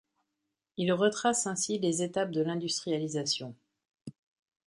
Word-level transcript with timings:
Il 0.77 0.91
retrace 0.93 1.45
ainsi 1.45 1.77
les 1.77 2.01
étapes 2.01 2.31
de 2.31 2.41
l'industrialisation. 2.41 3.55